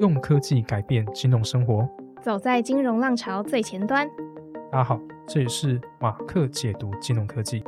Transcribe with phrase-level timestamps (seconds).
[0.00, 1.86] 用科技改变金融生活，
[2.22, 4.08] 走在金融浪潮最前端。
[4.72, 4.98] 大家好，
[5.28, 7.62] 这里是马克解读金融科技，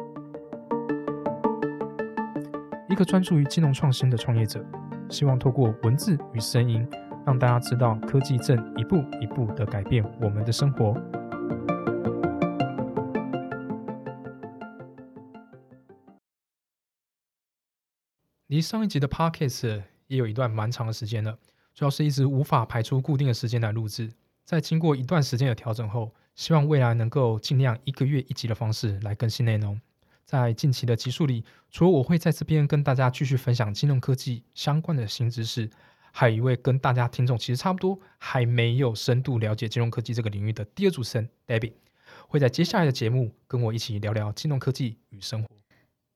[2.88, 4.64] 一个专注于金融创新的创业者，
[5.10, 6.88] 希望透过文字与声音，
[7.26, 10.94] 让大家知道科技正一步一步的改变我们的生活。
[18.46, 21.36] 离上一集的 podcast 也有一段蛮长的时间了。
[21.74, 24.12] 主要是一直无法排出固定的时间来录制，
[24.44, 29.80] 在经过一段时间的调整后，希望未来能够尽量一个月一集的方式来更新内容。
[30.24, 35.68] 在近期的集数里，除了我会在这边跟大家继续分享金融科技相关的新知识，
[36.10, 41.72] 还有一位跟大家听众其实差不多还没有深度了解金融科技这个领域的第二主持人 Debbie，
[42.28, 45.61] 会在接下来的节目跟我一起聊聊金融科技与生活。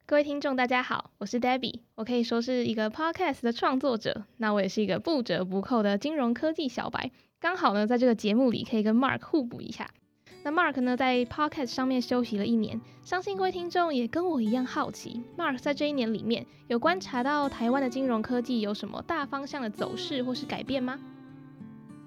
[0.09, 7.11] 各位听众，大家好，我是 Debbie，我可以说是一个 Podcast 的创作者，那我也是一个不折不扣的金融科技小白。
[7.41, 9.91] 刚好呢，在这个节目里可以跟 Mark 互补一下。
[10.45, 21.01] 那 Mark 呢，在 Podcast 上面休息了一年，相信各位听众也跟我一样好奇，Mark 在这一年里面有观察到台湾的金融科技有什么大方向的走势或是改变吗？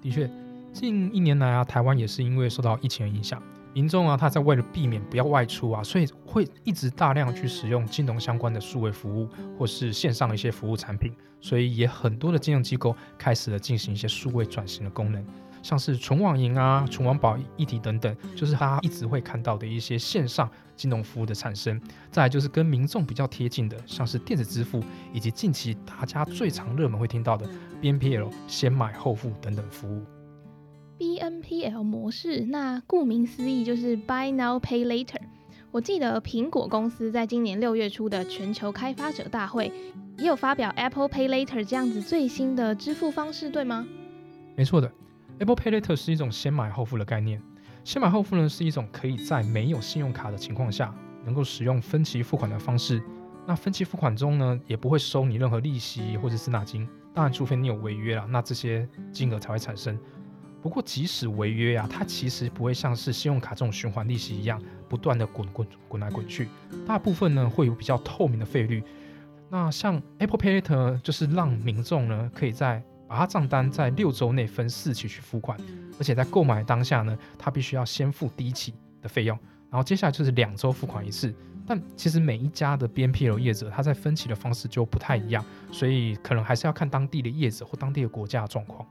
[0.00, 0.30] 的确，
[0.72, 3.42] 近一年来啊，台湾也是因为受到疫情的影响。
[3.72, 11.12] 民众啊，他在为了避免不要外出啊，所以会一直大量去使用金融相关的数位服务，或是线上的一些服务产品。
[11.40, 15.24] 所以也很多的金融机构开始了进行一些数位转型的功能，
[15.62, 21.80] 像是存网银啊、存网保一体等等，就是他一直会看到的一些线上金融服务的产生。
[22.10, 27.48] 再来就是跟民众比较贴近的，像是电子支付，以及近期大家最常热门会听到的
[27.80, 30.04] BNPL 先买后付等等服务。
[31.00, 35.16] BNPL 模式，那顾名思义就是 Buy Now Pay Later。
[35.70, 39.72] 我记得苹果公司在今年六月初的全球开发者大会，
[40.18, 43.88] 也有发表 Apple Pay Later 这样子最新的支付方式，对吗？
[44.54, 44.92] 没错的
[45.38, 47.40] ，Apple Pay Later 是一种先买后付的概念。
[47.82, 53.02] 先买后付呢，是一种可以在没有信用卡的情况下，能够使用分期付款的方式。
[53.46, 59.98] 那分期付款中呢，也不会收你任何利息或者滞纳金，当然除非你有违约了，那这些金额才会产生。
[60.62, 66.48] 不过，即使违约啊，它其实不会像是信用卡这种循环利息一样不断的滚滚滚来滚去。
[66.86, 68.82] 大部分呢会有比较透明的费率。
[69.48, 75.58] 那像 Apple Payer 就是让民众呢可以在把它账单在六周内分四期去付款，
[75.98, 78.72] 而且在购买当下呢，他必须要先付第一期
[79.02, 79.36] 的费用，
[79.70, 81.34] 然后接下来就是两周付款一次。
[81.66, 88.86] 但其实每一家的 BNPL 业者，他在分期的方式就不太一样，所以可能还是要看当地的业者或当地的国家的状况。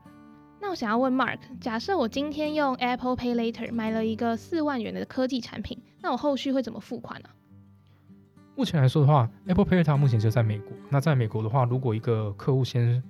[0.70, 7.28] 我想要问 Mark，假设我今天用 Apple Pay Later 买了一个四万元的科技产品，那我后续会怎么付款呢？
[8.54, 10.72] 目前来说的话，Apple Pay Later 目前就在美国。
[10.88, 13.02] 那在美国的话，如果一个客户先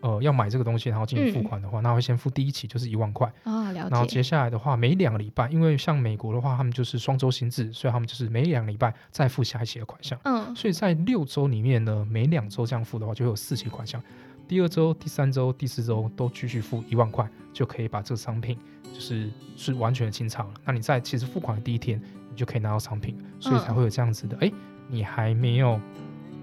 [0.00, 3.90] 呃要买这个东西，然后进行付款的话，那会先付第一期就是一万块啊，了解。
[3.90, 10.18] 然后接下来的话，每两个礼拜，因为像美国的话，他们就是双周薪制，所以他们就是每两个礼拜再付下一期的款项。
[10.24, 14.02] 嗯，所以在六周里面呢，每两周这样付的话，就会有四期款项。
[14.48, 18.58] 第二周、第三周、第四周都继续付一万块，就可以把这个商品
[18.92, 20.54] 就是是完全的清偿了。
[20.64, 24.36] 那你在其实付款的第一天，你就可以拿到商品，所以才会有这样子的。
[24.40, 24.52] 哎，
[24.88, 25.80] 你还没有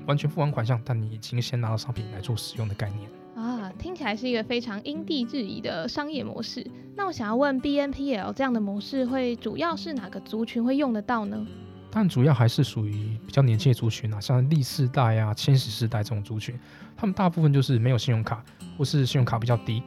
[0.07, 6.65] 完全付完款项，但你已经先拿到商品来做使用的概念啊，听起来是一个非常因地制宜的商业模式。
[6.95, 11.45] 那我想要问，BNPL 这样的模式会主要是哪个族群会用得到呢？
[11.91, 16.57] 但主要还是属于比较年轻的族群啊，像历世代啊、千禧世代这种族群，
[16.95, 18.44] 他们大部分就是没有信用卡，
[18.77, 19.81] 或是信用卡比较低。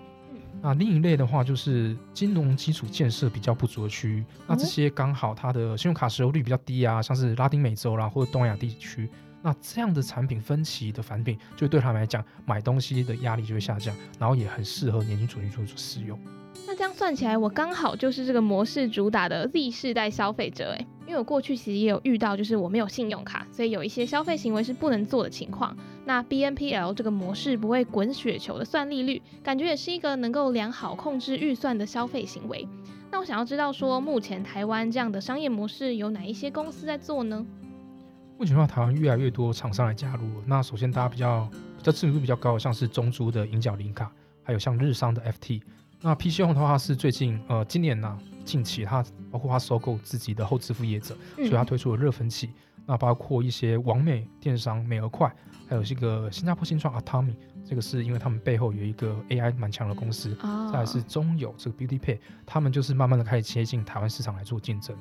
[0.61, 9.11] 那另一类的话，就是金融基础建设比较不足的区域，那这些刚好它的信用卡使用率比较低啊，像是拉丁美洲啦或者东亚地区，
[9.43, 16.19] 那这样的产品分歧的产品，就对他们来讲买东西的压力就会下降，然后也很适合年轻族群做使用。
[16.67, 25.77] 那这样算起来，我刚好就是这个模式主打的 Z 世代消费者诶，因为我过去其实也有遇到，就是我没有信用卡，所以有一些消费行为是不能做的情况。
[26.07, 32.67] 那 BNPL 这个模式不会滚雪球的算利率，感觉也是一个能够良好控制预算的消费行为。
[33.11, 37.45] 那我想要知道说，目前台湾这样的商业模式有哪一些公司在做呢？
[38.39, 40.25] 目前的话，台湾越来越多厂商来加入。
[40.47, 44.11] 那首先大家比较比较知名度比较高的，像是中珠的银角零卡，
[44.43, 45.61] 还有像日商的 FT。
[46.03, 52.51] 那 PC Home 的话是最近呃今年呢近期它包括它收购自己的后支付业者，所以它推出了热分期。
[52.85, 55.33] 那包括一些网美电商美而快，
[55.69, 60.37] 还有这个新加坡新创 Atomy，这个是因为他们背后有一个 AI 蛮强的公司。
[60.73, 64.97] 再是中友这个 Beauty Pay，他们就是慢慢的开始接近台湾市场来做竞争。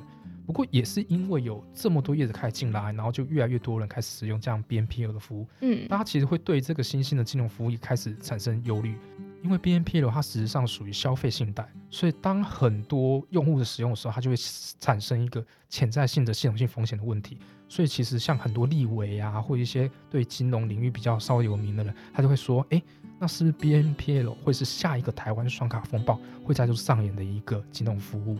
[0.46, 5.48] 不过也是因为有这么多业者开始进来，然后就越来越多人开始使用这样 BNPL 的服务。
[5.62, 8.96] 嗯，大家其实会对这个新兴的金融服务也开始产生忧虑。
[9.44, 14.36] 因为 BNPL 它实际上属于消费信贷，所以当很多用户的使用的时候，它就会
[14.80, 17.38] 产生一个潜在性的系统性风险的问题。
[17.68, 22.82] 所以其实像很多立委啊，或一些对金融领域比较稍微有名的人，他就会说，哎，
[23.18, 28.38] 那是不是 BNPL 会是下一个台湾双卡风暴会再度上演的一个金融服务？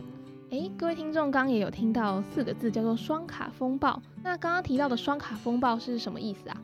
[0.50, 6.62] 哎，各位听众刚也有听到四个字叫做双卡风暴，那刚刚提到的双卡风暴是什么意思啊？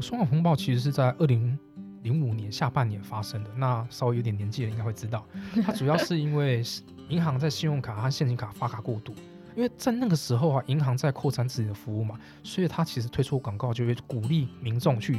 [0.00, 1.56] 双卡风暴其实是在二零。
[2.06, 5.26] 零五年下半年发生的，那稍微有点年纪的应该会知道，
[5.66, 6.62] 它主要是因为
[7.08, 9.12] 银行在信用卡和现金卡发卡过度，
[9.56, 15.18] 因为在那个时候啊，银行在扩展自己的服务嘛，所以它其实推出广告就会鼓励民众去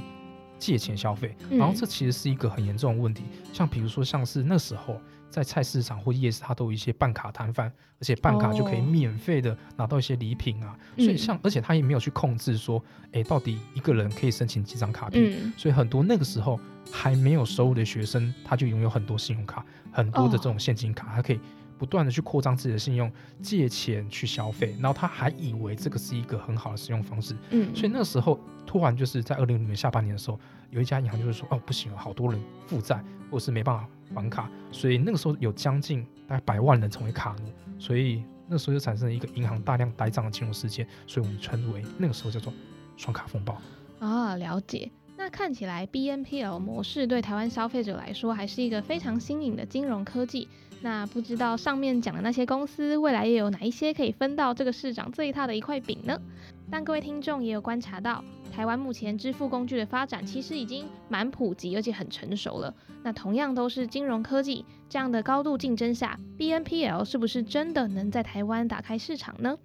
[0.58, 5.02] 借钱消费，然后这其实是一个很严重的问题，像比如说像是那时候。
[5.30, 7.68] 在菜市场或夜市，它都有一些办卡摊贩，
[8.00, 10.78] 而且办卡就可以免费的拿到一些礼品啊。
[10.96, 15.54] 所以像，而且他也没有去控制说，哎，到底一个人可以申请几张卡片。
[15.58, 16.60] 所以很多那个时候
[16.92, 21.40] 还没有收入的学生，他就拥有很多信用卡，很多的这种现金卡，他可以
[21.78, 24.76] 不断的去扩张自己的信用，借钱去消费。
[24.80, 27.36] 然后他还以为这个是一个很好的使用方式。
[27.52, 27.76] 嗯。
[27.76, 30.40] 所以那时候突然就是在二零零年下半年的时候，
[30.72, 33.88] 有一家银行就是说，哦，不行，好多人负债，或是没办法。
[34.16, 42.54] 还卡，所以那个时候有将近大概百万人成为卡奴，所以那时候就产生了一个银行大量呆账的金融事件，所以我们称为那个时候叫做
[42.96, 43.62] 双卡风暴。
[44.00, 44.90] 啊，了解。
[45.18, 50.48] 那看起来 BNPL 模式对台湾消费者来说还是一个非常新颖的金融科技。
[50.82, 56.22] 那不知道上面讲的那些公司未来又有哪一些可以分到这个市长最大的一块饼呢？
[56.70, 58.24] 但各位听众也有观察到。
[58.52, 62.74] 台湾目前支付工具的发展其实已经蛮普及，而且很成熟了。
[63.04, 69.58] 那同样都是金融科技这样的高度竞争下，BNPL 是不是真的能在台湾打开市场呢？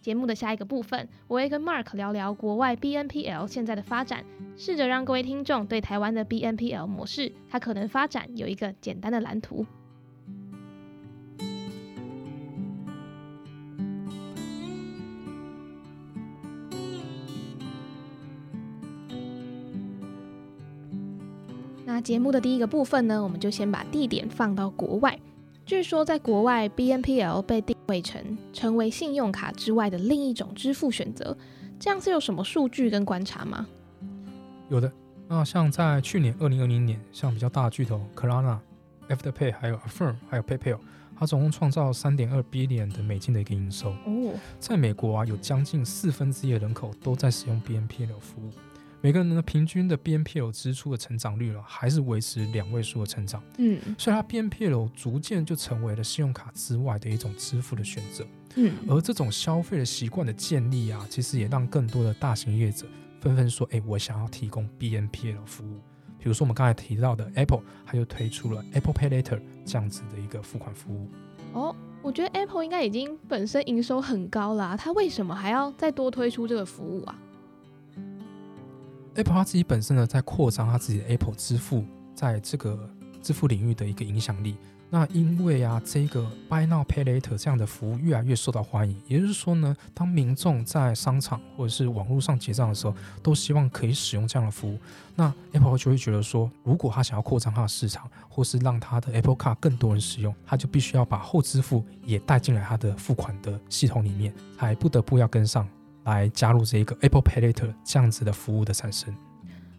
[0.00, 4.24] 节目的下一个部分，我会跟 Mark 聊聊国外 BNPL 现在的发展，
[4.56, 9.66] 试着让各位听众对台湾的 BNPL 模式它可能发展有一个简单的蓝图。
[22.06, 25.18] 节目的第一个部分呢，我们就先把地点放到国外。
[25.64, 31.36] 据说在国外，BNPL 被定位成成为信用卡之外的另一种支付选择。
[31.80, 33.66] 这样是有什么数据跟观察吗？
[34.68, 34.92] 有的。
[35.26, 38.58] 那像在去年二零二零年，像比较大的巨头 Klarna、
[39.08, 40.78] Afterpay、还有 Affirm、还有 PayPal，
[41.18, 43.90] 它总共创造三点二 billion 的美金的一个营收。
[43.90, 48.52] 哦，在美国啊，有将近四分之一的人口都在使用 BNPL 服务。
[49.06, 53.40] 每个人的平均的 BNPL 支出的成长率了，还是维持两位数的成长。
[53.56, 58.26] 嗯，所以它 BNPL 逐渐就成为了信用卡之外的一种支付的选择。
[58.56, 62.84] 嗯，而这种消费的习惯的建立啊，其实也让更多的大型业者
[63.20, 65.78] 纷纷说：“哎，我想要提供 BNPL 服务。”
[66.18, 71.08] 比如说我们刚才提到的 Apple，它就推出了 Apple Pay Later 这样子的一个付款服务。
[71.52, 71.72] 哦，
[72.02, 77.16] 我觉得 Apple 应该已经本身营收很高了，它为什么还要再多推出这个服务啊
[79.16, 81.84] ？Apple 它自己本身呢，在扩张它自己的 Apple 支付
[82.14, 82.88] 在这个
[83.22, 84.56] 支付领域的一个影响力。
[84.88, 94.78] 那因为啊，这个 Buy Now Pay Later 这样的服务越来越受到欢迎，也就是说呢，当民众在商场或者是网络上结账的时候，都希望可以使用这样的服务。
[95.16, 105.68] 那 Apple 就会觉得说，如果他想要扩张它的市场，或是让他的 Apple Card 更多人使用，他就必须要把后支付也带进来他的付款的系统里面，还不得不要跟上。
[106.06, 109.14] 来加入这一个 Apple Pay Later 这样子的服务的产生。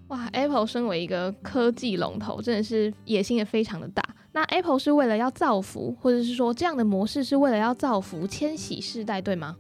[0.09, 4.01] 哇，Apple 身为一个科技龙头，真的是野心也非常的大。
[4.31, 9.57] 那 Apple 是为了要造福，或者是说这样的模式是为了要造福千禧世代，对吗？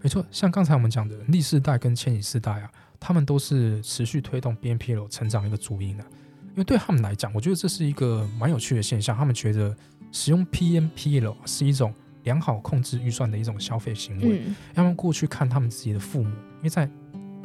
[0.00, 2.70] 没错，像刚才我们讲的历世代跟千禧世代啊，
[3.00, 6.04] 他们都是持续推动 BNPL 成长的一个主因的。
[6.50, 9.16] 因为对他们来讲，我觉得这是一个蛮有趣的现象。
[9.16, 9.74] 他们觉得
[10.12, 11.92] 使用 BNPL 是一种。
[12.24, 14.42] 良好控制预算的一种消费行为。
[14.74, 16.90] 他们过去看他们自己的父母，因为在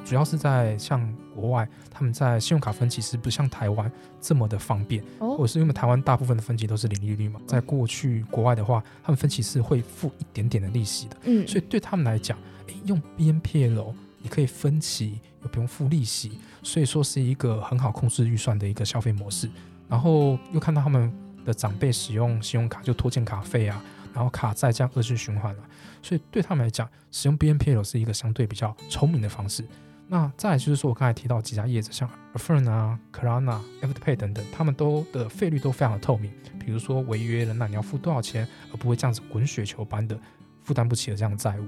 [0.06, 7.40] 主要是在像国外，他们在信用卡分期是不像台湾这么的方便，或者是因为台湾大部分的分期都是零利率嘛。
[7.46, 11.18] 在过去国外的话，他们分期是会付一点点的利息的。
[11.24, 19.50] 嗯，所以对他们来讲，诶，用 BNPL 你可以分期又不用付利息，所以说是一个很好控制预算的一个消费模式。
[19.90, 21.12] 然后又看到他们
[21.46, 23.84] 的长辈使用信用卡就拖欠卡费啊。
[24.14, 25.64] 然后卡在这样恶性循环了，
[26.02, 29.64] 所以对他们来讲，使用 BNPL 是一个相对比较聪明的方式。
[30.08, 36.32] 那再就是说我刚才提到几家业者，像 Affirm 啊、Klarna、Afterpay 等等，他们都的费率都非常的透明。
[36.66, 40.20] 比如说违约了，那你要付多少钱，而不会这样子滚雪球般的
[40.64, 41.66] 负担不起的这样的债务。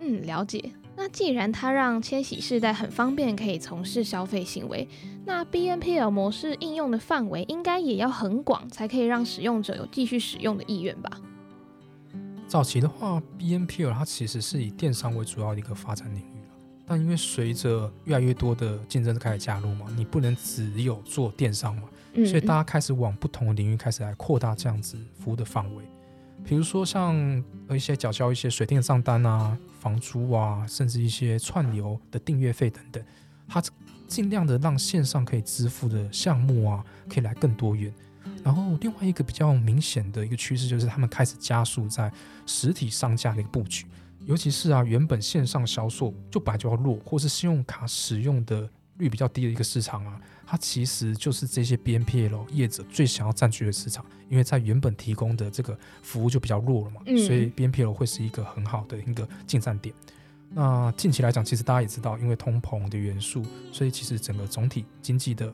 [0.00, 0.72] 嗯，了解。
[0.96, 4.88] 那既然它让千禧世代很方便可以从事消费行为，
[5.24, 11.10] 那 BNPL 模式应用的范围应该也要很广，才可以让使用者有继续使用的意愿吧？
[12.48, 16.40] 早期的话，BNPL 它其实是以电商为主要的一个发展领域
[16.86, 21.82] 但因为随着越来越多的竞争开始加入嘛，你不能只有做电商嘛，
[22.14, 25.84] 所以大家开始往不同的领域开始来扩大这样子服务的范围。
[26.44, 33.02] 比如说像一些缴交一些水电账单啊、房租啊，甚至一些串流的订阅费等等，
[33.48, 33.60] 它
[34.06, 37.92] 尽量的让线上可以支付的项目啊，可以来更多元。
[38.46, 42.12] 然后另外一个比较明显的一个趋势就是，他们开始加速在
[42.46, 43.86] 实体商家的一个布局，
[44.24, 50.20] 尤其是啊，原本线上销售就本来就要弱，或是信用卡使用的率比较低的一个市场啊。
[50.46, 59.92] 它其实就是这些 BNPL 业者最想要占据的市场，因为在原本提供的这个服务就比较弱了嘛，所以 BNPL 会是一个很好的一个进站点。
[60.50, 65.52] 那近期来讲，其实大家也知道，因为通膨的元素，所以其实整个总体经济的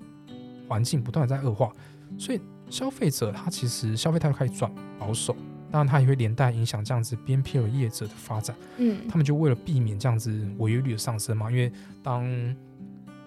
[0.68, 1.72] 环境不断的在恶化，
[2.18, 2.40] 所以
[2.72, 5.36] 消费者他其实消费态度开始转保守，
[5.70, 8.56] 当然他也会连带影响这样子 BNPL 业者的发展。
[8.78, 11.70] 嗯，他们就为了避免这样子违约率的上升嘛，因为
[12.02, 12.24] 当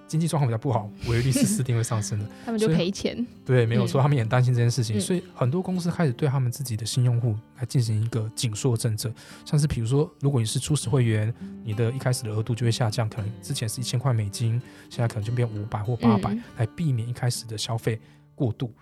[0.07, 3.23] 经济状况比较不好，违约率是四定会上升的， 他们就赔钱。
[3.45, 9.13] 对，没有错，他们也很担心这件事情，所以很多公司开始对他们自己的新用户来进行一个紧缩政策，
[9.45, 11.31] 像是比如说，如果你是初始会员，
[11.63, 14.59] 你的一开始的额度就会下降，可能之前是一千块美金，
[14.89, 17.99] 现在可能就变五百或八百，来避免一开始的消费
[18.33, 18.73] 过度。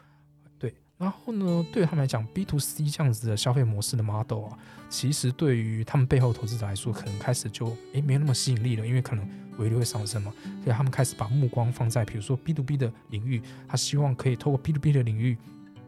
[1.03, 4.57] 对，然后呢，对他们来讲，B to C 这样子的消费模式的 model 啊，
[4.89, 9.27] 其实对于他们背后投资者来说，可能开始就诶没有那么吸引力了，因为可能。
[9.59, 10.33] 维率会上升嘛？
[10.63, 15.37] 所以他们开始把目光放在，比如说 B to B 的领域，他希望可以透过 B to B 的领域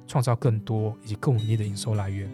[0.05, 2.29] 创造更多以及更稳定的营收来源。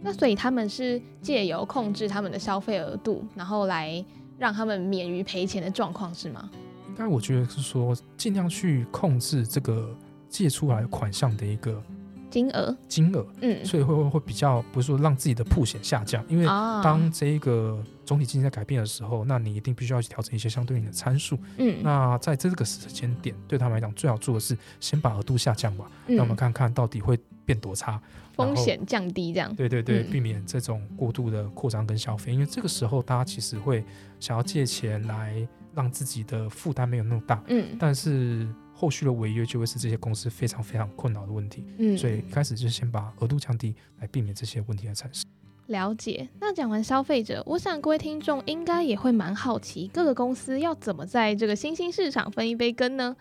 [0.00, 4.02] 那所以他们是借由控制他们的消费额度，然后来
[4.38, 6.50] 让他们免于赔钱的状况是吗？
[6.88, 9.94] 应该我觉得是说尽量去控制这个
[10.30, 11.82] 借出来款项的一个。
[12.30, 28.00] 金额，金额，嗯，所以会会会比较不是说让自己的铺险下降，因为当这一个总体经济在改变的时候，那你一定必须要去调整一些相对应的参数，嗯，那在这个时间点，对他们来讲，最好做的是先把额度下降吧，让我们看看到底会变多差，
[28.34, 33.84] 风险降低这样，对对对，避免这种过度的扩张跟消费，因为这个时候大家其实会
[34.18, 38.46] 想要借钱来让自己的负担没有那么大，嗯，但是。
[38.72, 45.24] 后续的违约就会是这些公司非常非常困扰的问题，嗯，所以一开始就是先把额度降低，来避免这些问题的产生。
[45.66, 46.28] 了解。
[46.40, 53.14] 那讲完消费者，我想各位听众应该也会蛮好奇，各个公司要怎么在这个新兴市场分一杯羹呢？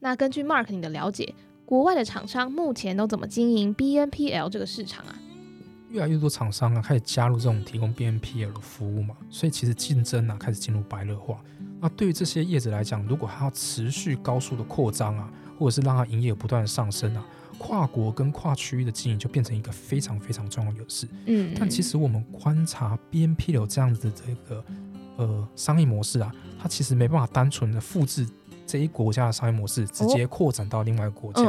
[0.00, 1.34] 那根据 Mark 你的了解，
[1.64, 5.18] 国外的厂商目前都怎么经营 BNPL 这个市场啊？
[5.90, 11.42] 越来越多厂商啊开始加入这种提供 BNPL 的服务嘛，所以其实竞争啊开始进入白热化。
[11.84, 17.22] 那对于这些业者来讲，如果它要持续高速的扩张啊，或者是让它营业额不断的上升啊，
[17.58, 21.06] 跨国跟跨区域的经营就变成一个非常非常重要的事。
[21.26, 24.64] 嗯，但其实我们观察 BNP 流这样子的这个
[25.18, 28.26] 呃商业模式啊，它其实没办法单纯的复制。
[28.74, 31.42] 这一国家的商业模式直接扩展到另外一个国家，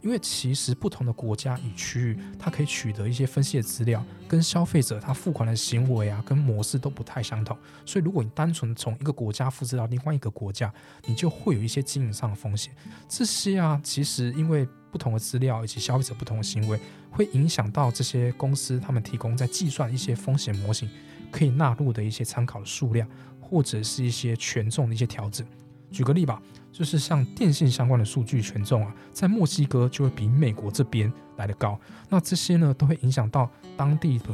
[0.00, 7.54] 因为其实不同的国家与区域，它可以取得一些分析的资料，跟消费者他付款的行为啊，跟模式都不太相同。
[7.84, 10.72] 所以如果你单纯从一个国家复制到另外一个国家，
[11.04, 12.72] 你就会有一些经营上的风险。
[13.06, 20.88] 这些啊，其实因为不同的资料以及消费者不同的行为，会影响到这些公司他们提供在计算一些风险模型
[21.30, 23.06] 可以纳入的一些参考的数量，
[23.42, 25.46] 或者是一些权重的一些调整。
[25.90, 26.40] 举个例吧，
[26.72, 31.78] 就是像电信相关的数据权重啊，在墨西哥就会比美国这边来的高。
[32.08, 34.24] 那这些呢，都会影响到当地的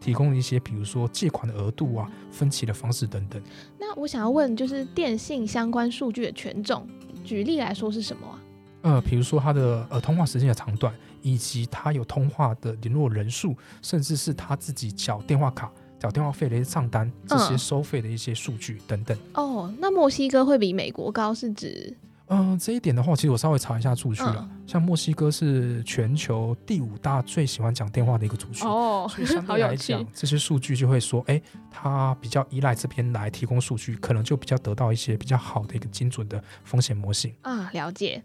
[0.00, 3.40] 提供的一些，比如说借款的额度啊、分期的方式等等。
[3.78, 6.86] 那我想要问，就是电信相关数据的权重，
[7.22, 8.40] 举例来说是什么啊？
[8.82, 15.72] 呃，比如说它的呃通话时间的长短，以及它有通话的联络人数，甚至是他自己缴电话卡。
[16.04, 19.16] 缴电话费的一些账单，这些收费的一些数据等等。
[19.32, 21.96] 哦，那墨西哥会比美国高，是指？
[22.26, 24.46] 嗯，这一点的话，其实我稍微查一下数据了。
[24.66, 37.70] 像墨西哥是全球第五大最喜欢讲电话的一个族群哦，所以相对来讲， 这些数据就会说，哎，它比较依赖这边来提供数据，可能就比较得到一些比较好的一个精准的风险模型啊。
[37.72, 38.22] 了解。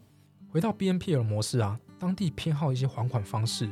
[0.51, 3.69] 回到 BNPL 模式啊，当地偏好一些还款方式、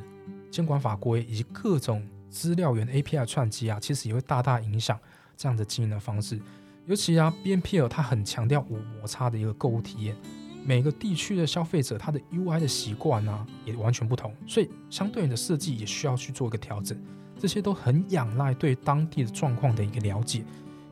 [0.49, 2.01] 监管法规以及各种。
[2.29, 4.99] 资料源 API 串机啊，其实也会大大影响
[5.35, 6.39] 这样的经营的方式。
[6.85, 10.15] 尤其啊，BNPL 它很强调无摩擦的一个购物体验，
[10.63, 16.97] 每个地区的消费者他的 UI 的习惯呢也完全不同，所以相对应的设计也需要去做一个调整。
[17.39, 20.43] 这些都很仰赖对当地的状况的一个了解。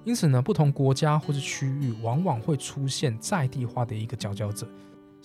[0.04, 4.68] 因此呢，不同国家或是区域往往会出现在地化的一个佼佼者，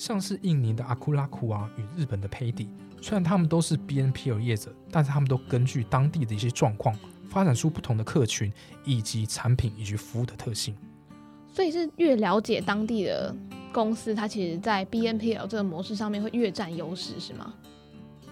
[0.01, 2.71] 像是印尼的阿库拉库啊，与日本的佩迪，
[3.03, 6.97] 虽然他们都是 BNPL 业者，但是他们都根据当地的一些状况，
[7.29, 8.51] 发展出不同的客群
[8.83, 10.75] 以及产品以及服务的特性。
[11.53, 13.37] 所以是越了解当地的
[13.75, 17.53] 公司，它其实在 BNPL 这个模式上面会越占优势，是吗？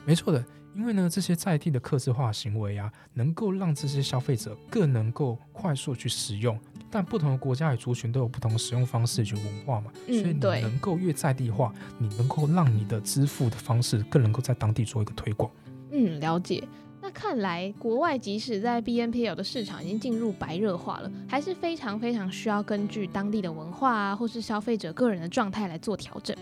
[0.07, 0.43] 没错的。
[0.75, 6.59] 因为呢，这些在地的客制化行为啊，能够让这些消费者更能够快速去使用。
[6.91, 15.51] 但不同的国家与族群都有不同的使用方式与文化嘛，所以你能够越在地化，你能够让你的支付的方式更能够在当地做一个推广。
[15.91, 16.63] 嗯，了解。
[17.01, 26.37] 那看来国外即使在 BNPL 的市场已经进入白热化了，还是非常非常需要根据当地的文化啊，或是消费者个人的状态来做调整。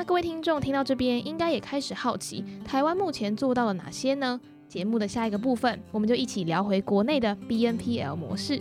[0.00, 4.40] 那各位听众听到这边，应该也开始好奇，台湾目前做到了哪些呢？
[4.66, 8.58] 节目的下一个部分，我们就一起聊回国内的 BNPL 模式。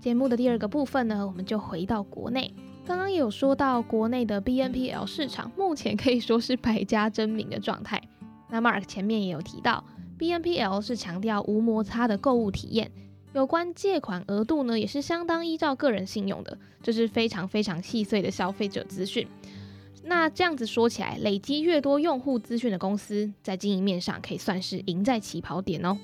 [0.00, 2.54] 节目的第二个部分呢，我们就回到国内。
[2.86, 8.00] 刚刚也有说到，国内的 BNPL 市场目前可以说是百家争鸣的状态。
[8.50, 9.82] 那 Mark 前面也有提到
[10.18, 12.92] ，BNPL 是强调无摩擦的购物体验，
[13.32, 19.26] 有关借款额度呢，也是相当依照个人信用的，这是非常非常细碎的消费者资讯。
[20.04, 25.96] 那这样子说起来，累积越多用户资讯的公司，在经营面上可以算是赢在起跑点哦。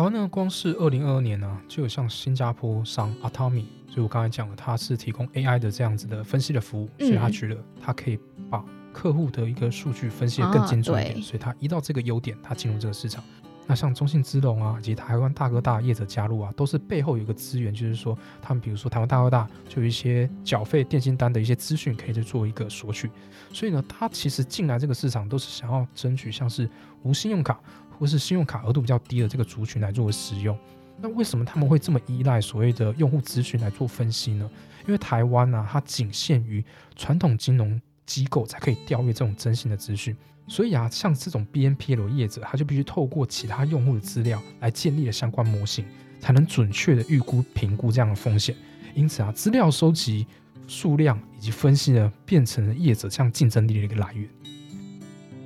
[0.00, 3.66] 台湾呢，光是二零二二年呢，就有像新加坡商 Atomy。
[3.86, 8.64] 所以我刚才讲了，它是提供 AI 的这样子的分析的服务，所以他觉得他可以把
[8.94, 13.22] 客户的一个数据分析的更精准一点，所以他依照这个优点，他进入这个市场。
[13.66, 23.10] 那像中信资龙啊，以及台湾大哥大业者加入啊，都是背后有一个资源，就是说他们比如说台湾大哥大就有一些缴费电信单的一些资讯，可以去做一个索取。
[23.52, 26.68] 所以呢，他其实进来这个市场都是想要争取像是
[27.02, 27.60] 无信用卡
[28.00, 30.58] 或是信用卡额度比较低的这个族群来作为使用。
[31.02, 34.50] 那为什么他们会这么依赖所谓的用户资讯来做分析呢？
[34.86, 36.64] 因为台湾呢，它仅限于
[36.96, 40.16] 传统金融机构才可以调阅这种征信的资讯，
[40.48, 45.84] 所以啊，像这种 BNPL 业者，他就必须透过其他用户的资料来建立了相关模型，
[46.18, 48.56] 才能准确的预估评估这样的风险。
[48.94, 50.26] 因此啊，资料收集
[50.66, 54.28] 数量以及分析呢，变成了业者这样竞争力的一个来源。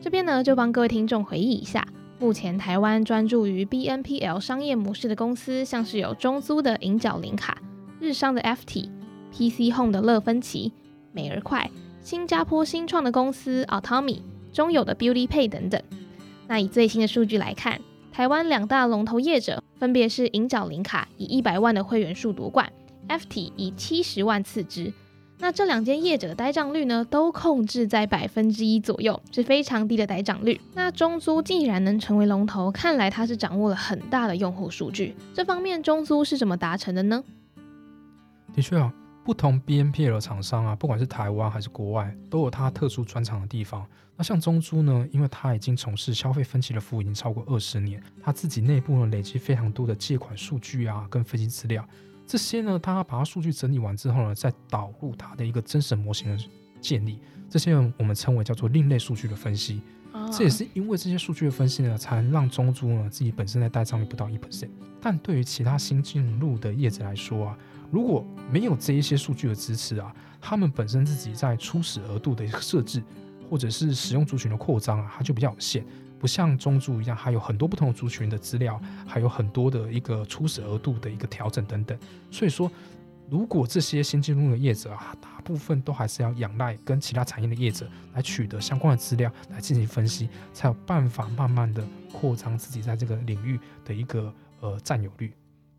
[0.01, 1.87] 这边呢，就帮各位听众回忆一下。
[2.19, 7.61] 目前台湾专注于 BNPL 商业模式的公司，像是有中租的银角零卡、
[8.01, 8.89] 日商的 FT、
[9.33, 10.73] PC Home 的乐芬奇、
[11.13, 11.69] 美而快、
[12.01, 14.23] 新加坡新创的公司 Automy、
[14.53, 15.83] 中友的 Beauty Pay 等等。
[16.47, 17.81] 那以最新的数据来看，
[18.13, 22.73] 台湾两大龙头业者分别是银角零卡以一百万的会员数夺冠
[23.09, 24.93] ，FT 以七十万次之。
[25.39, 30.59] 那这两间业者的呆账率呢，都控制在百分之一左右，是非常低的呆账率。
[30.75, 35.15] 那中租既然能成为龙头，看来它是掌握了很大的用户数据。
[35.35, 37.23] 这方面中租是怎么达成的呢？
[38.55, 38.91] 的确啊，
[39.25, 43.85] 不同 BNPL 厂商啊，不管是台湾还是国外，都有它特殊专长的地方。
[44.17, 51.85] 那像中租呢，因为它已经从事消费分期的服务已经超过二十年，它自己内部呢累积非常多的借款数据啊，跟分析资料。
[52.27, 56.45] 这些呢，他把它数据整理完之后呢，再导入他的一个真实模型的
[56.81, 59.83] 建立，这些我们称为叫做另类数据的分析。
[60.33, 64.71] 这也是因为这些数据的分析呢，才能让中租呢自己本身在带账率不到一 percent。
[65.01, 67.59] 但对于其他新进入的业者来说啊，
[67.91, 73.03] 如果没有这一些数据的支持啊，他们本身自己在初始额度的设置，
[73.51, 75.85] 或者是使用族群的扩张啊，它就比较有限。
[76.25, 81.99] 不像中租一样，还有很多不同的族群的资料，还有很多的一个初始额度的一个调整等等。
[82.31, 82.73] 所以说，
[83.29, 95.31] 如果这些新进入的业者啊，大部分都还是要仰赖跟其他产业的业者来取得相关的资料来进行分析，才有办法慢慢的扩张自己在这个领域的一个呃占有率。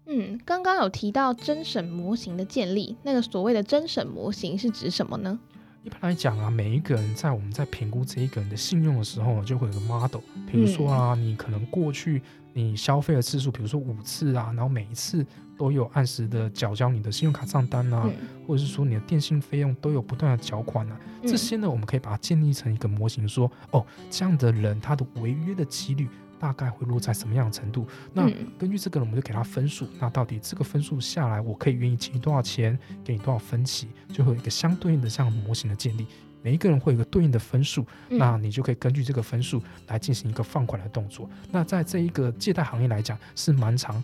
[0.05, 5.39] 嗯，刚刚有提到真审模型的建立，那个所谓的真审模型是指什么呢？
[5.85, 10.19] 一般来讲啊，每一个人在我们在评估这一个人的信用的时候，就会有个 model。
[10.51, 15.23] 比如说啊，你可能过去你消费的次数，比如说五次啊，然后每一次
[15.55, 18.09] 都有按时的缴交你的信用卡账单啊，
[18.47, 26.09] 或者是说你的电信费用都有不断的缴款啊，这些呢，我们可以把它建立成一个模型，说哦，这样的人他的违约的几率。
[26.39, 27.87] 大概会落在什么样的程度？
[28.13, 29.87] 那根据这个，我们就给他分数。
[29.99, 36.05] 那到底这个分数下来，我可以愿意请你多少钱，给你多少分期，就会有一个相对应的这样模型的建立。
[36.41, 41.27] 每一个人会有一个对应的分数，那你就可以根据这个分数来进行一个放款的动作。
[41.51, 44.03] 那在这一个借贷行业来讲，是蛮常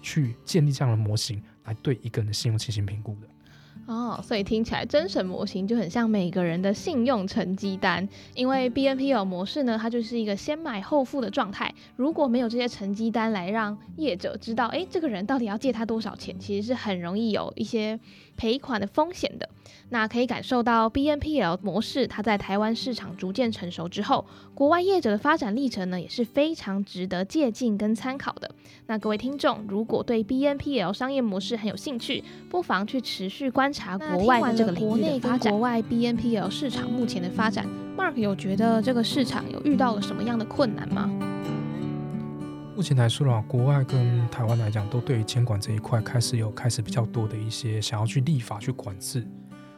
[0.00, 3.26] 去建立这样的模型来对一个人的信用进行评估的。
[3.90, 11.74] 哦，所以听起来真神模型就很像每个人的信用成绩单，因为 BNPL 模式呢，它就是一个先买后付的状态。
[11.96, 17.98] 如果没有这些成绩单来让业者知道，哎，这个人到底要借他多少钱，其实是很容易有一些
[18.40, 19.46] 赔款的风险的。
[19.90, 24.24] 那可以感受到 BNPL 模式，它在台湾市场逐渐成熟之后，
[24.54, 28.50] 国外业者的发展历程呢，也是非常值得借鉴跟参考的。
[28.86, 35.52] 那各位听众，如果对 BNPL 商业模式很有兴趣，不妨去持续观察国外的这个领域的发展。
[35.52, 37.66] 国外 BNPL 市场目前的发展
[37.98, 41.10] ，Mark 有觉得这个市场有遇到了什么样的困难吗？
[42.76, 49.26] 目前来说的话，国外跟台湾来讲，都对于监管这一块开始有开始比较多的一些想要去立法去管制。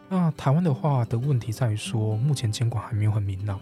[0.08, 3.58] 那台湾的话的问题在于说，目前监管还没有很明朗。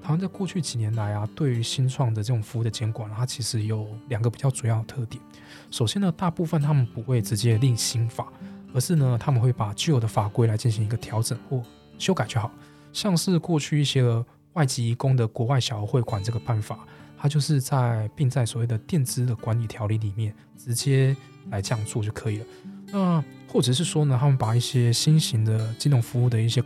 [0.00, 5.22] 台湾在过去几年来啊，对于新创的这种服务的监管，它其实有两个比较主要的特点。
[5.70, 8.32] 首先呢，大部分他们不会直接立新法，
[8.72, 11.60] 而是呢，他们会把旧的法规来进行一个调整或
[11.98, 12.50] 修改就好。
[12.92, 16.78] 像是过去一些外籍移工的国外小额汇款这个办法，
[17.18, 21.16] 它就是在并在所谓的电资的管理条例里面直接
[21.50, 22.44] 来这样做就可以了。
[22.90, 26.62] 那或者是说呢，他们把一些新型的金融服务的一些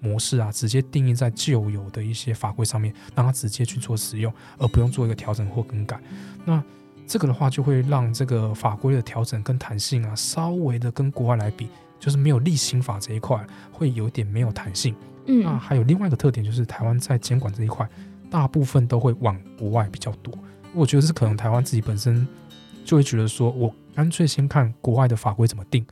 [0.00, 6.00] 模式啊，直接定义在旧有的一些法规上面，让它直接去做使用，而不用做一个调整或更改。
[6.44, 6.60] 那
[7.06, 11.68] 这个的话，就会让这个法规的调整跟弹性啊，稍微的跟国外来比，
[12.00, 14.94] 就是没有例行法这一块会有点没有弹性。
[15.26, 17.88] 嗯，那还有另外一个特点，就是台湾在监管这一块，
[18.32, 20.32] 大部分都会往国外比较多。
[20.74, 22.26] 我觉得是可能台湾自己本身
[22.84, 25.86] 就会觉得说，我干脆先看国外的法规怎么定。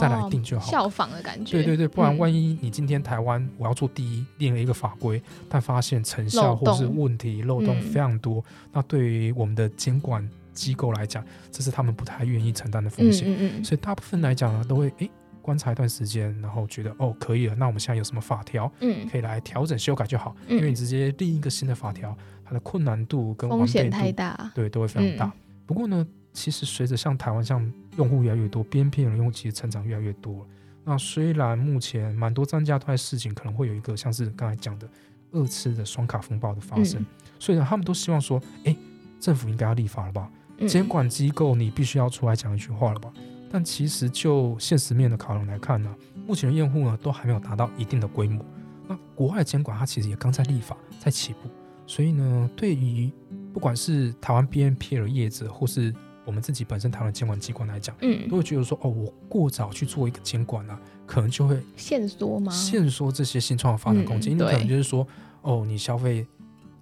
[0.00, 1.58] 再来定就好，效仿的感觉。
[1.58, 13.28] 对对对，不然万一你今天台湾我要做第一，定了一个法规，但发现成效或是问题漏洞非常多，那对于我们的监管机构来讲，这是他们不太愿意承担的风险。
[13.28, 13.64] 嗯嗯嗯。
[13.64, 15.10] 所以大部分来讲呢，都会诶
[15.46, 20.34] 观察一段时间，然后觉得哦可以了，那我们现在有什么法条，嗯，可以来调整修改就好。
[20.48, 25.32] 因为你直接立一个新的法条，它的困难度跟风险太大，对，都会非常大。
[25.64, 26.06] 不过呢。
[26.36, 30.46] 其实随着像台湾像用户越来越多边片的用户其实成长越来越多。
[30.84, 34.86] 那虽然目前蛮多专家都在事情可能会有一个像是刚才讲的
[35.32, 37.02] 二次的双卡风暴的发生，
[37.38, 38.76] 所以呢，他们都希望说，哎，
[39.18, 40.30] 政府应该要立法了吧？
[40.68, 43.10] 监管机构你必须要出来讲一句话了吧？
[43.50, 45.94] 但其实就现实面的考量来看呢，
[46.26, 48.44] 目前的用户呢都还没有达到一定的规模。
[48.88, 51.48] 那国外监管它其实也刚在立法，在起步，
[51.86, 53.10] 所以呢，对于
[53.52, 62.52] 不管是台湾 BNP 的业者或是我们自己本身台湾监管机关来讲，嗯，都会觉得说，哦，我过早去做一个监管啊，可能就会限缩吗？
[62.52, 65.06] 限缩这些新创的发展空间，因为可能就是说，
[65.42, 66.26] 哦，你消费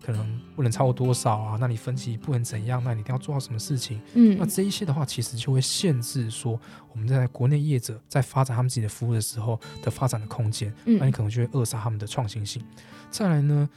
[0.05, 4.01] 可能不能超过多少啊，那你分期不能怎样，那你一定要做到什么事情？
[4.14, 6.61] 嗯，那这一些的话，其实就会限制说，
[6.93, 12.62] 我们在国内业者在发展他们自己的服务的时候的发展的空间，嗯那你可能就会扼杀他们的创新性。
[13.11, 13.69] 再来呢，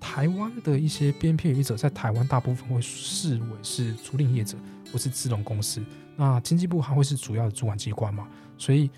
[0.00, 4.56] 台湾的一些边片业者在台湾大部分会视为是租赁业者。
[4.90, 5.84] 或是资融公司，
[6.16, 8.26] 那经济部它会是主要的主管机关嘛？
[8.56, 8.90] 所以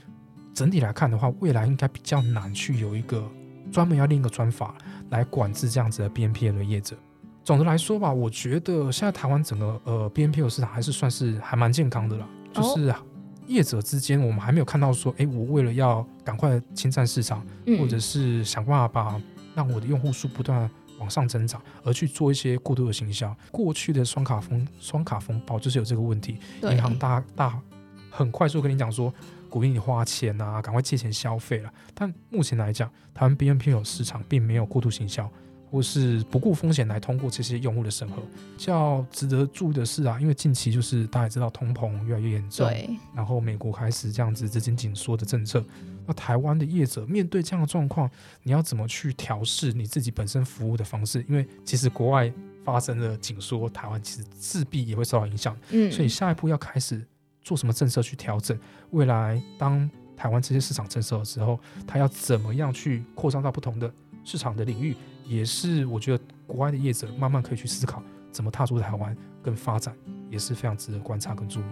[0.54, 3.28] 整体来看的话，未来应该比较难去有一个
[3.70, 4.74] 专门要另一个专法
[5.10, 6.96] 来管制这样子的 BNPL 的业者。
[7.44, 12.28] 总的来说吧，我觉得现在台湾整个呃 BNPL 市场还是算是还蛮健康的啦。
[12.52, 12.94] 就是
[13.46, 17.44] 业者之间，我们还没有看到说，哎，我为了要赶快侵占市场，
[17.78, 19.20] 或者是想办法把
[19.54, 20.70] 让我的用户数不断。
[20.98, 23.34] 往上增长，而去做一些过度的行销。
[23.50, 27.58] 过去的双卡风双卡风暴就是有这个问题，银行大大
[28.10, 29.10] 很快速跟你讲说，
[29.50, 31.70] 鼓励你花钱啊，赶快借钱消费了。
[31.92, 35.30] 但目前来讲，台湾 BNP 有市场并没有过度行销。
[35.72, 38.20] 或是不顾风险来通过这些用户的审核，
[38.58, 45.64] 较值得注意的是啊，因为近期就是大家知道通膨越来越严重，对，然后美国开始这样子资金紧缩的政策，
[46.08, 48.10] 那台湾的业者面对这样的状况，
[48.42, 51.24] 你要怎么去调试你自己本身服务的方式？
[51.28, 52.32] 因为其实国外
[52.64, 57.06] 发生了紧缩，台湾其实自必也会受到影响，嗯，所以下一步要开始
[57.42, 58.58] 做什么政策去调整？
[58.90, 63.92] 未来当台湾这些市场政策的时候，它要怎么样去扩张到不同的
[64.24, 64.96] 市场的领域？
[65.26, 69.94] 也是，我觉得国外的业者慢慢可以去思考怎么踏出台湾跟发展，
[70.28, 71.64] 也是非常值得观察跟注意。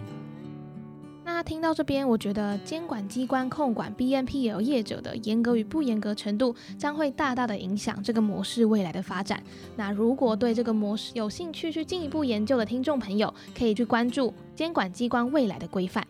[1.48, 9.42] 听到这边，我觉得监管机关控管 BNPL 业者的严格与不严格程度，将会大大的影响这个模式未来的发展。
[9.74, 16.06] 那如果对这个模式有兴趣去进一步研究的听众朋友，可以去关注监管机关未来的规范。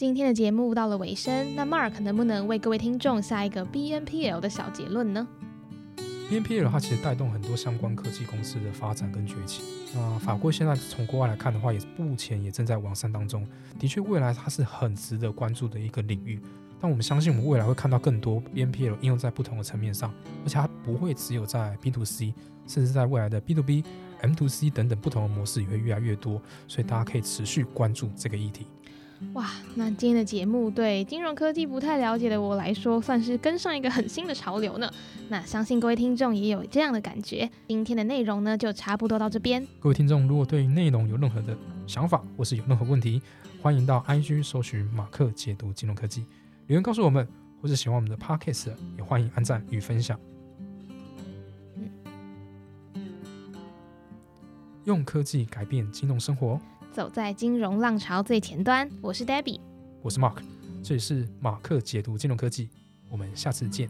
[0.00, 5.28] 今天的节目到了尾声，那 Mark 能不能为各位听众下一个 BNPL 的小结论呢
[6.30, 9.62] ？BNPL 它其实带动很多相关科技公司的发展跟崛起。
[9.94, 13.46] 那法规现在从国外来看的话，也目前也正在完善当中。
[13.78, 16.40] 的确，未来它是很值得关注的一个领域。
[16.80, 20.10] 但我们相信，我们未来会看到更多 BNPL 应用在不同的层面上，
[20.44, 22.32] 而且它不会只有在 B to C，
[22.66, 23.84] 甚至在未来的 B to B、
[24.22, 26.40] M to C 等等不同的模式也会越来越多。
[26.66, 28.66] 所以大家可以持续关注这个议题。
[29.34, 34.90] 哇，那今天的节目对金融科技不太了解的我来说，算是跟上一个很新的潮流呢。
[35.28, 37.48] 那相信各位听众也有这样的感觉。
[37.68, 39.66] 今天的内容呢，就差不多到这边。
[39.78, 41.56] 各位听众，如果对内容有任何的
[41.86, 43.20] 想法，或是有任何问题，
[43.60, 46.24] 欢迎到 IG 搜寻马克解读金融科技，
[46.66, 47.26] 留言告诉我们。
[47.62, 50.18] 或是喜欢我们的 Podcast，也欢迎按赞与分享。
[54.84, 56.58] 用科技改变金融生活。
[56.92, 59.60] 走在金融浪潮最前端，我是 Debbie，
[60.02, 60.38] 我是 Mark，
[60.82, 62.68] 这里是马克解读金融科技，
[63.08, 63.88] 我们下次见。